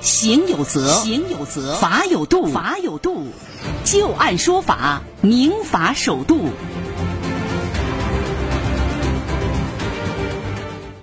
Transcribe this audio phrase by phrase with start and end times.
[0.00, 3.26] 行有责，行有责；法有度，法有度。
[3.84, 6.48] 就案说法，明法守度。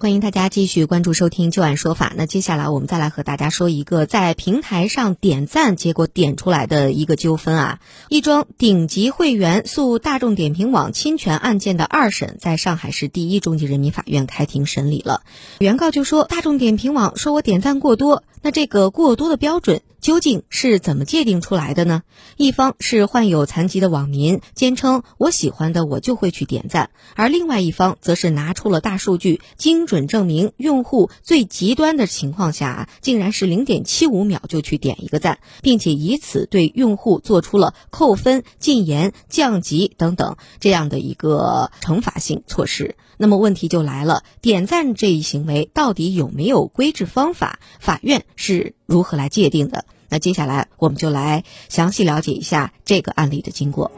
[0.00, 2.08] 欢迎大家继续关注收听《旧案说法》。
[2.16, 7.80] 那接下来我们再来和大家说一个在平台上点赞结果点出来的一个纠纷啊。
[8.08, 15.20] 一桩顶级会员诉大众点评网侵权案件的二审，在上海市第一中级人民法院开庭审理了。
[15.58, 19.82] 原告就说，大众点评网说我点赞过多，那这个过多的标准。
[20.00, 22.02] 究竟是怎么界定出来的呢？
[22.36, 42.96] 一方是患有残疾的网民，坚称我喜欢的我就会去点赞；而另外一方则是拿出了大数据，精准证明用户最极端的情况下，竟然是零点七五秒就去点一个赞，并且以此对用户做出了扣分、禁言、降级等等这样的一个惩罚性措施。
[43.18, 47.58] 那么问题就来了，点赞这一行为到底有没有规制方法？
[47.78, 49.84] 法院是如何来界定的？
[50.10, 53.90] 那接下来我们就来详细了解一下这个案例的经过。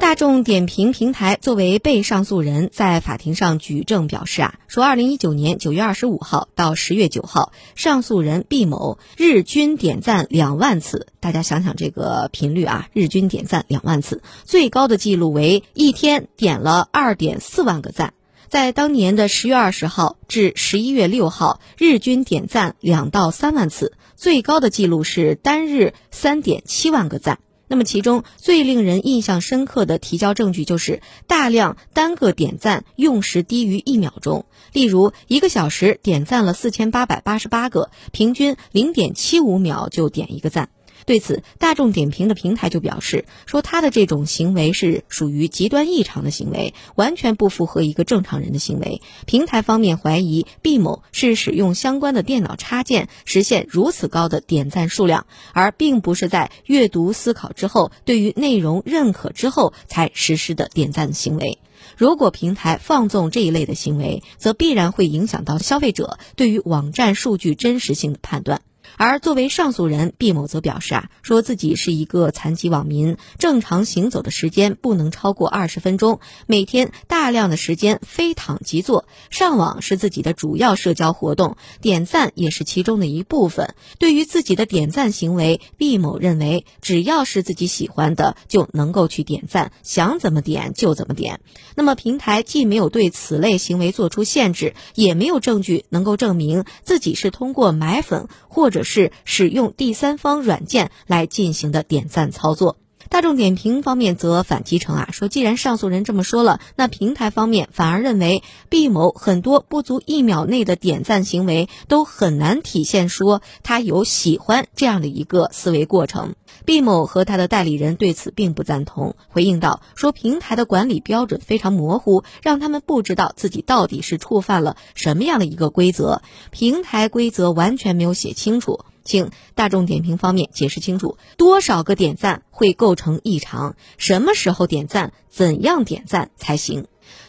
[0.00, 11.08] 大众点评平台作为被上诉人，在法庭上举证表示啊，说二零一九年九月二十五号到十月九号，上诉人毕某日均点赞两万次。
[11.20, 18.14] 大家想想这个频率啊，日均点赞两万次，最高的记录为一天点了二点四万个赞。
[18.48, 27.40] 在当年的十月二十号至十一月六号，日均点赞两到三万次，最高的记录是单日三点七万个赞。
[27.70, 40.70] 那么，其中最令人印象深刻的提交证据就是大量单个点赞用时低于一秒钟，例如一个小时点赞了四千八百八十八个，平均零点七五秒就点一个赞。
[41.08, 49.00] 对此，大众点评的平台就表示说，他的这种行为是属于极端异常的行为，完全不符合一个正常人的行为。
[49.24, 61.58] 平台方面怀疑毕某是使用相关的电脑插件实现如此高的点赞数量，而并不是在阅读思考之后，对于内容认可之后才实施的点赞行为。
[61.96, 68.60] 如果平台放纵这一类的行为，则必然会影响到消费者对于网站数据真实性的判断。
[68.98, 83.76] 而作为上诉人毕某则表示啊，说自己是一个残疾网民，正常行走的时间不能超过二十分钟，每天大量的时间非躺即坐，上网是自己的主要社交活动，点赞也是其中的一部分。
[84.00, 91.38] 对于自己的点赞行为，毕某认为，只要是自己喜欢的，就能够去点赞，想怎么点就怎么点。
[91.76, 98.82] 那么平台既没有对此类行为做出限制，也没有证据能够证明自己是通过买粉或者。
[98.88, 102.78] 是使用第三方软件来进行的点赞操作。
[103.10, 116.34] 大众点评方面则反击称啊，说既然上诉人这么说了，那平台方面反而认为毕某很多不足一秒内的点赞行为都很难体现说他有喜欢这样的一个思维过程。
[116.68, 126.20] 毕某和他的代理人对此并不赞同，回应道说平台的管理标准非常模糊，让他们不知道自己到底是触犯了什么样的一个规则，
[126.50, 128.80] 平台规则完全没有写清楚。
[129.02, 133.74] 请大众点评方面解释清楚，多少个点赞会构成异常？
[133.96, 135.14] 什么时候点赞？
[135.30, 136.84] 怎样点赞才行？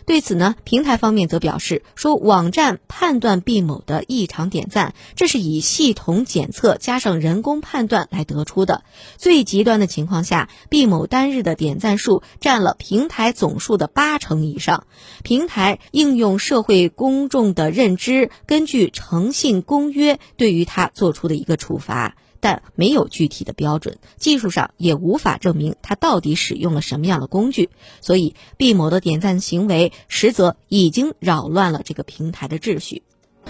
[0.06, 8.84] 对此呢，平台方面则表示说，网站判断毕某的异常点赞，这是以系统检测加上人工判断来得出的。
[9.18, 14.88] 最极端的情况下，毕某单日的点赞数占了平台总数的八成以上。
[15.24, 22.16] 平台应用社会公众的认知，根据诚信公约对于他做出的一个处罚。
[22.40, 27.70] 但没有具体的标准，技术上也无法证明他到底使用了什么样的工具，
[28.02, 33.04] 所以毕某的点赞行为实则已经扰乱了这个平台的秩序。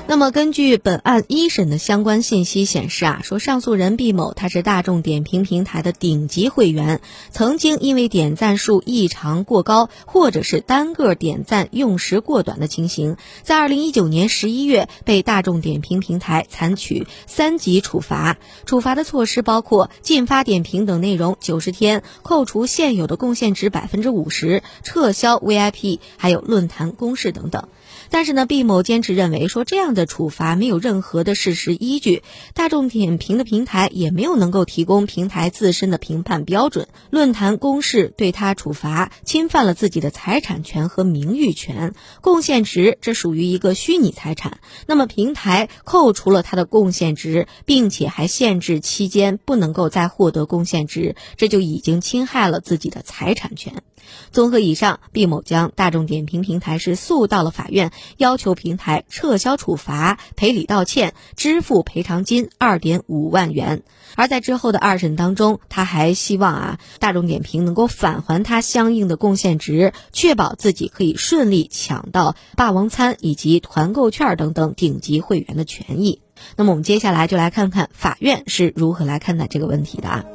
[0.07, 6.99] 那么，根据本案一审的相关信息显示啊，说上诉人毕某他是大众点评平台的顶级会员，
[7.29, 18.37] 曾经因为点赞数异常过高，或者是单个点赞用时过短的情形，在二零一九年十一月被大众点评平台采取三级处罚。
[18.65, 27.67] 处罚的措施包括禁发点评等内容九十天，扣除现有的贡献值百分之五十，撤销 VIP，还有论坛公示等等。
[28.09, 53.83] 但是呢，毕某坚持认为说这样的处罚没有任何的事实依据，大众点评的平台也没有能够提供平台自身的评判标准，论坛公示对他处罚侵犯了自己的财产权和名誉权，贡献值这属于一个虚拟财产，那么平台扣除了他的贡献值，并且还限制期间不能够再获得贡献值，这就已经侵害了自己的财产权。
[54.31, 57.78] 综合以上，毕某将大众点评平台是诉到了法院
[58.17, 63.83] 要求平台撤销处罚、赔礼道歉、支付赔偿金二点五万元。
[64.15, 76.21] 而在之后的二审当中，他还希望啊，大众点评能够返还他相应的贡献值，确保自己可以顺利抢到霸王餐以及团购券等等顶级会员的权益。
[76.55, 80.25] 那么我们接下来就来看看法院是如何来看待这个问题的啊。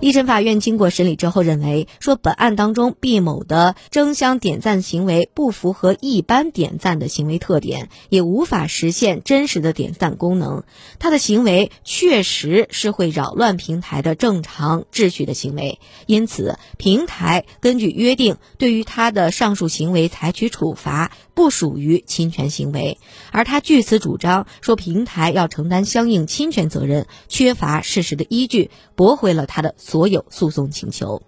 [0.00, 10.62] 一审法院经过审理之后认为，说本案当中毕某的争相点赞行为不符合一般点赞的行为特点，也无法实现真实的点赞功能。
[10.98, 22.98] 他的行为确实是会扰乱平台的正常秩序的行为，因此平台根据约定对于他的上述行为采取处罚，不属于侵权行为。
[23.32, 31.22] 而他据此主张说平台要承担相应侵权责任，缺乏事实的依据，驳回了他的所有诉讼请求。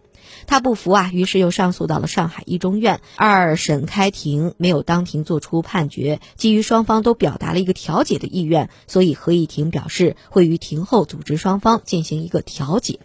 [0.46, 3.00] 他不服啊，于是又上诉到了上海一中院。
[3.16, 13.00] 二审开庭没有当庭作出判决，基于双方都表达了一个调解的意愿，所以合议庭表示会于庭后组织双方进行一个调解。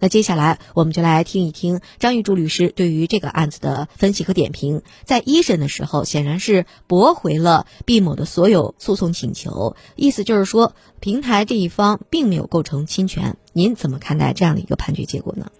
[0.00, 4.82] 那接下来我们就来听一听张玉柱律师对于这个案子的分析和点评。
[5.04, 13.36] 在一审的时候，显然是驳回了毕某的所有诉讼请求，意思就是说平台这一方并没有构成侵权。
[13.52, 15.50] 您怎么看待这样的一个判决结果呢？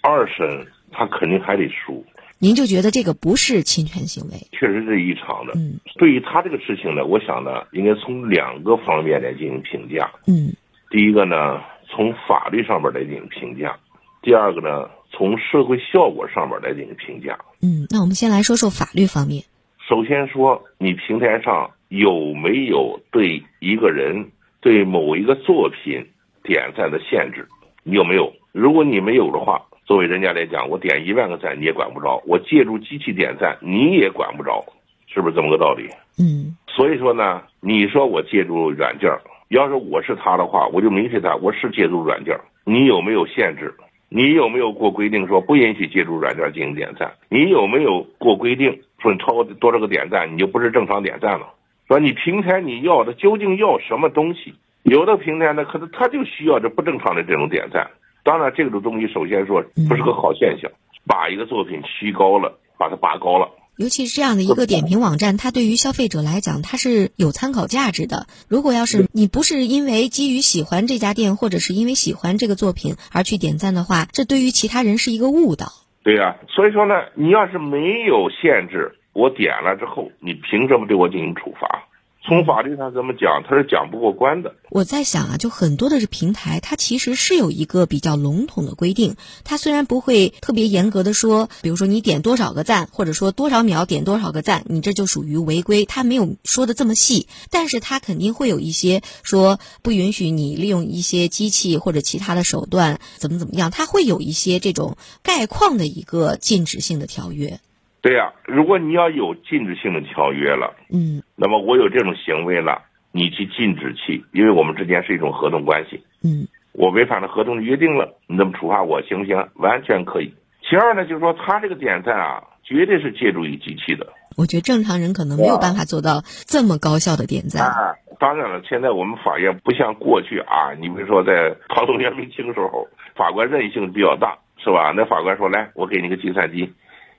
[0.00, 2.04] 二审他肯定还得输。
[2.38, 4.48] 您就觉得这个不是侵权行为？
[4.52, 5.52] 确实是异常的。
[5.56, 10.10] 嗯，对于他这个事情呢，我想呢，应该从两个方面来进行评价。
[10.26, 10.52] 嗯，
[10.90, 11.60] 第一个呢。
[11.94, 13.76] 从法律上面来进行评价，
[14.20, 17.38] 第二个呢，从社会效果上面来进行评价。
[17.62, 19.44] 嗯，那我们先来说说法律方面。
[19.88, 24.28] 首先说，你平台上有没有对一个人、
[24.60, 26.04] 对某一个作品
[26.42, 27.46] 点赞的限制？
[27.84, 28.32] 你有没有？
[28.50, 34.64] 如果你没有的话，作为人家来讲，我点一万个赞你也管不着，我借助机器点赞你也管不着，
[35.06, 35.88] 是不是这么个道理？
[36.18, 36.56] 嗯。
[36.66, 39.08] 所以说呢，你说我借助软件。
[39.48, 42.38] 要是我是他的话，我就明确他，我是借助软件。
[42.64, 43.74] 你有没有限制？
[44.08, 47.12] 你有没有过规定说不允许借助软件进行点赞？
[47.28, 51.48] 你有没有过规定说你超过多少个点赞你就不是正常点赞了？
[51.88, 54.54] 说你平台你要的究竟要什么东西？
[54.84, 57.90] 有的平台呢，可能他就需要这不正常的这种点赞。
[58.22, 60.70] 当然，这种东西首先说不是个好现象，
[61.06, 63.48] 把一个作品虚高了，把它拔高了。
[63.76, 68.28] 尤其是这样的一个点评网站，它对于消费者来讲，它是有参考价值的。
[68.46, 75.72] 如果要是你不是因为基于喜欢这家店，或者是因为喜欢这个作品而去点赞的话，这对于其他人是一个误导。
[76.04, 81.88] 对呀，所以说呢，你要是没有限制，我点了之后，你凭什么对我进行处罚？
[82.26, 84.54] 从法律上怎么讲，他是讲不过关的。
[84.70, 89.16] 我在想啊，就很多的这平台，它其实是有一个比较笼统的规定。
[89.44, 95.84] 它虽然不会特别严格的说，比如说你点多少个赞，或者说多少秒点多少个赞，你这就属于违规。
[95.84, 107.60] 它没有说的这么细，但是它肯定会有一些说不允许你利用一些机器或者其他的手段，怎么怎么样，它会有一些这种概况的一个禁止性的条约。
[108.04, 119.48] 对呀，如果你要有禁止性的条约了，嗯，那么我有这种行为了，你去禁止去，因为我们之间是一种合同关系，嗯，我违反了合同的约定了，你这么处罚我行不行？
[119.54, 120.34] 完全可以。
[120.68, 124.06] 其二呢，就是说他这个点赞啊，绝对是借助于机器的。
[124.36, 127.64] 我觉得正常人可能没有办法做到这么高效的点赞。
[127.64, 134.92] 啊，当然了，现在我们法院不像过去啊，你比如说在唐宋元明清时候，法官任性比较大，是吧？
[134.94, 136.70] 那法官说来，我给你个计算机。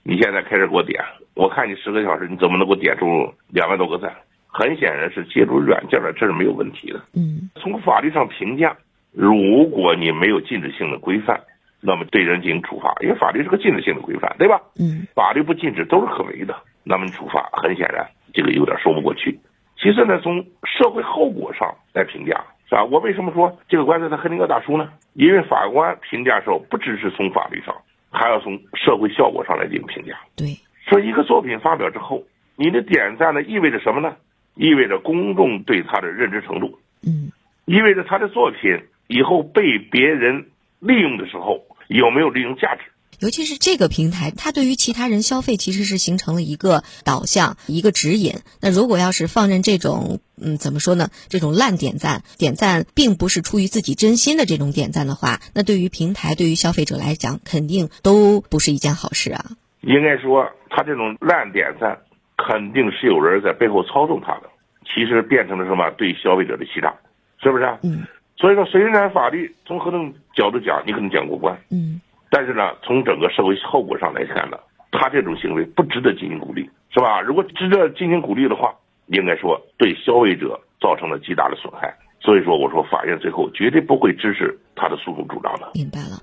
[0.08, 3.06] 你现在开始给我点，我看你十个小时，你怎么能够点出
[3.50, 4.14] 两万多个赞？
[4.48, 7.02] 很显然是借助软件的，这是没有问题的。
[7.16, 8.78] 嗯，从法律上评价，
[9.12, 11.42] 如果你没有禁止性的规范，
[11.82, 14.62] 那么对人进行处罚，因为法律是个禁止性的规范，对吧？
[14.80, 19.40] 嗯，法律不禁止都是可为的，那么你处罚很显然这个有点说不过去。
[19.76, 22.86] 其次呢，从社会后果上来评价，是吧？
[22.86, 24.88] 我为什么说这个官司他肯定要打输呢？
[25.14, 27.76] 因为法官评价时候不只是从法律上。
[28.16, 30.18] 还要从社会效果上来进行评价。
[30.36, 30.58] 对，
[30.90, 32.24] 说一个作品发表之后，
[32.56, 34.16] 你的点赞呢，意味着什么呢？
[34.56, 36.80] 意味着公众对他的认知程度。
[37.06, 37.30] 嗯，
[37.66, 40.46] 意味着他的作品以后被别人
[40.80, 42.84] 利用的时候有没有利用价值。
[43.20, 48.36] 尤其是这个平台，它对于其他人消费其实是形成了一个导向、一个指引。
[48.62, 51.10] 那如果要是放任这种，嗯，怎么说呢？
[51.30, 59.46] 这种烂点赞，点赞并不是出于自己真心的这种点赞的话，那对于平台、对于消费者来讲，肯定都不是一件好事啊。
[59.82, 62.00] 应该说，他这种烂点赞，
[62.38, 64.50] 肯定是有人在背后操纵他的。
[64.84, 65.90] 其实变成了什么？
[65.98, 66.94] 对消费者的欺诈，
[67.42, 67.66] 是不是？
[67.84, 68.06] 嗯。
[68.38, 71.58] 所以说，虽然法律从合同角度讲，你可能讲过关。
[71.70, 72.02] 嗯。
[72.36, 74.58] 但是呢，从整个社会后果上来看呢，
[74.92, 77.22] 他这种行为不值得进行鼓励，是吧？
[77.22, 78.76] 如果值得进行鼓励的话，
[79.08, 81.96] 应该说对消费者造成了极大的损害。
[82.20, 85.72] 所以说，我说法院最后绝对不会支持他的诉讼主张的。
[85.76, 86.20] 明白了。